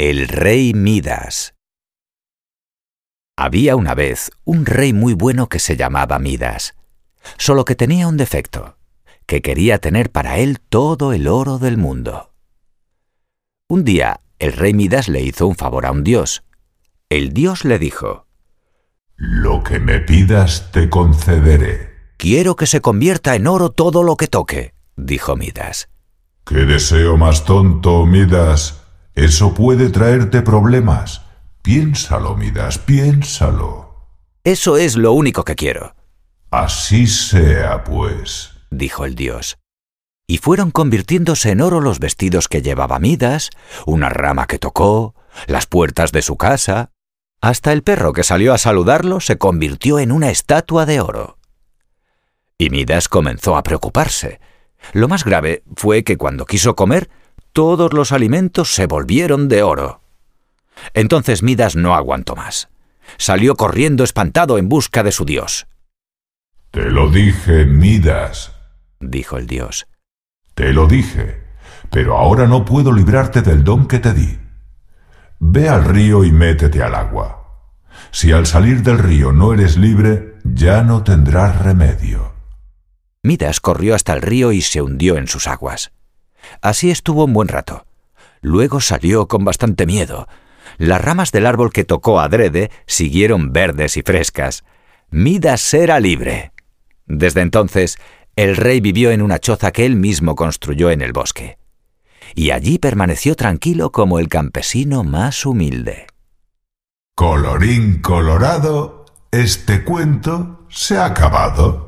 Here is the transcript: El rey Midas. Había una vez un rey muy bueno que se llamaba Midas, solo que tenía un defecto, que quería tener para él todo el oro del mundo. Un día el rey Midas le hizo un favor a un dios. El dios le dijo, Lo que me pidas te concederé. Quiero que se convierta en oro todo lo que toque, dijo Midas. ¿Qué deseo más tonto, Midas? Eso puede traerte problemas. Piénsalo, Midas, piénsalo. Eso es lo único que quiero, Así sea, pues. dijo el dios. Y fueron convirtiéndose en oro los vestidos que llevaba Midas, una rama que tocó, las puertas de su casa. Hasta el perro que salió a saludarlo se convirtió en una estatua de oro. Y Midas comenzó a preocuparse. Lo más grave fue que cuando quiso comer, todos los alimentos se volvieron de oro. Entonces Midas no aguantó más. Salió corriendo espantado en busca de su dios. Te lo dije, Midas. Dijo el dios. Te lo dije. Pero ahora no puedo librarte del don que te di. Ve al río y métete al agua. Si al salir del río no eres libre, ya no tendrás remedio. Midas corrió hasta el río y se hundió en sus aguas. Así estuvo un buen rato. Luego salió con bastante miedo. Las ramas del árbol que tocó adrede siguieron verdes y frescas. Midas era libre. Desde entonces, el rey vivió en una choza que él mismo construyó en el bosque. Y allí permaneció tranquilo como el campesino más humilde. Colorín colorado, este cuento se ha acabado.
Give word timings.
El 0.00 0.28
rey 0.28 0.74
Midas. 0.74 1.54
Había 3.36 3.74
una 3.74 3.96
vez 3.96 4.30
un 4.44 4.64
rey 4.64 4.92
muy 4.92 5.12
bueno 5.12 5.48
que 5.48 5.58
se 5.58 5.76
llamaba 5.76 6.20
Midas, 6.20 6.76
solo 7.36 7.64
que 7.64 7.74
tenía 7.74 8.06
un 8.06 8.16
defecto, 8.16 8.76
que 9.26 9.42
quería 9.42 9.78
tener 9.78 10.12
para 10.12 10.38
él 10.38 10.60
todo 10.60 11.12
el 11.12 11.26
oro 11.26 11.58
del 11.58 11.78
mundo. 11.78 12.32
Un 13.68 13.82
día 13.82 14.20
el 14.38 14.52
rey 14.52 14.72
Midas 14.72 15.08
le 15.08 15.20
hizo 15.20 15.48
un 15.48 15.56
favor 15.56 15.84
a 15.84 15.90
un 15.90 16.04
dios. 16.04 16.44
El 17.08 17.32
dios 17.32 17.64
le 17.64 17.80
dijo, 17.80 18.28
Lo 19.16 19.64
que 19.64 19.80
me 19.80 19.98
pidas 19.98 20.70
te 20.70 20.88
concederé. 20.88 22.12
Quiero 22.18 22.54
que 22.54 22.66
se 22.66 22.80
convierta 22.80 23.34
en 23.34 23.48
oro 23.48 23.70
todo 23.72 24.04
lo 24.04 24.16
que 24.16 24.28
toque, 24.28 24.74
dijo 24.94 25.34
Midas. 25.34 25.88
¿Qué 26.46 26.66
deseo 26.66 27.16
más 27.16 27.44
tonto, 27.44 28.06
Midas? 28.06 28.77
Eso 29.18 29.52
puede 29.52 29.90
traerte 29.90 30.42
problemas. 30.42 31.22
Piénsalo, 31.62 32.36
Midas, 32.36 32.78
piénsalo. 32.78 34.06
Eso 34.44 34.76
es 34.76 34.94
lo 34.96 35.12
único 35.12 35.42
que 35.44 35.56
quiero, 35.56 35.96
Así 36.52 37.08
sea, 37.08 37.82
pues. 37.82 38.52
dijo 38.70 39.04
el 39.04 39.16
dios. 39.16 39.58
Y 40.28 40.38
fueron 40.38 40.70
convirtiéndose 40.70 41.50
en 41.50 41.62
oro 41.62 41.80
los 41.80 41.98
vestidos 41.98 42.46
que 42.46 42.62
llevaba 42.62 43.00
Midas, 43.00 43.50
una 43.86 44.08
rama 44.08 44.46
que 44.46 44.60
tocó, 44.60 45.16
las 45.48 45.66
puertas 45.66 46.12
de 46.12 46.22
su 46.22 46.36
casa. 46.36 46.92
Hasta 47.40 47.72
el 47.72 47.82
perro 47.82 48.12
que 48.12 48.22
salió 48.22 48.54
a 48.54 48.58
saludarlo 48.58 49.18
se 49.18 49.36
convirtió 49.36 49.98
en 49.98 50.12
una 50.12 50.30
estatua 50.30 50.86
de 50.86 51.00
oro. 51.00 51.38
Y 52.56 52.70
Midas 52.70 53.08
comenzó 53.08 53.56
a 53.56 53.64
preocuparse. 53.64 54.38
Lo 54.92 55.08
más 55.08 55.24
grave 55.24 55.64
fue 55.74 56.04
que 56.04 56.16
cuando 56.16 56.46
quiso 56.46 56.76
comer, 56.76 57.10
todos 57.58 57.92
los 57.92 58.12
alimentos 58.12 58.72
se 58.72 58.86
volvieron 58.86 59.48
de 59.48 59.64
oro. 59.64 60.00
Entonces 60.94 61.42
Midas 61.42 61.74
no 61.74 61.96
aguantó 61.96 62.36
más. 62.36 62.68
Salió 63.16 63.56
corriendo 63.56 64.04
espantado 64.04 64.58
en 64.58 64.68
busca 64.68 65.02
de 65.02 65.10
su 65.10 65.24
dios. 65.24 65.66
Te 66.70 66.88
lo 66.88 67.10
dije, 67.10 67.64
Midas. 67.64 68.52
Dijo 69.00 69.38
el 69.38 69.48
dios. 69.48 69.88
Te 70.54 70.72
lo 70.72 70.86
dije. 70.86 71.42
Pero 71.90 72.16
ahora 72.16 72.46
no 72.46 72.64
puedo 72.64 72.92
librarte 72.92 73.42
del 73.42 73.64
don 73.64 73.88
que 73.88 73.98
te 73.98 74.14
di. 74.14 74.38
Ve 75.40 75.68
al 75.68 75.84
río 75.84 76.22
y 76.22 76.30
métete 76.30 76.80
al 76.84 76.94
agua. 76.94 77.74
Si 78.12 78.30
al 78.30 78.46
salir 78.46 78.84
del 78.84 79.00
río 79.00 79.32
no 79.32 79.52
eres 79.52 79.76
libre, 79.76 80.36
ya 80.44 80.84
no 80.84 81.02
tendrás 81.02 81.60
remedio. 81.60 82.34
Midas 83.24 83.58
corrió 83.58 83.96
hasta 83.96 84.12
el 84.12 84.22
río 84.22 84.52
y 84.52 84.60
se 84.60 84.80
hundió 84.80 85.16
en 85.16 85.26
sus 85.26 85.48
aguas. 85.48 85.90
Así 86.62 86.90
estuvo 86.90 87.24
un 87.24 87.32
buen 87.32 87.48
rato. 87.48 87.86
Luego 88.40 88.80
salió 88.80 89.26
con 89.28 89.44
bastante 89.44 89.86
miedo. 89.86 90.28
Las 90.76 91.00
ramas 91.00 91.32
del 91.32 91.46
árbol 91.46 91.72
que 91.72 91.84
tocó 91.84 92.20
adrede 92.20 92.70
siguieron 92.86 93.52
verdes 93.52 93.96
y 93.96 94.02
frescas. 94.02 94.64
Midas 95.10 95.72
era 95.74 95.98
libre. 96.00 96.52
Desde 97.06 97.40
entonces, 97.40 97.98
el 98.36 98.56
rey 98.56 98.80
vivió 98.80 99.10
en 99.10 99.22
una 99.22 99.38
choza 99.38 99.72
que 99.72 99.86
él 99.86 99.96
mismo 99.96 100.36
construyó 100.36 100.90
en 100.90 101.02
el 101.02 101.12
bosque. 101.12 101.58
Y 102.34 102.50
allí 102.50 102.78
permaneció 102.78 103.34
tranquilo 103.34 103.90
como 103.90 104.18
el 104.18 104.28
campesino 104.28 105.02
más 105.02 105.44
humilde. 105.46 106.06
Colorín 107.16 108.00
colorado, 108.00 109.06
este 109.32 109.82
cuento 109.82 110.66
se 110.68 110.98
ha 110.98 111.06
acabado. 111.06 111.87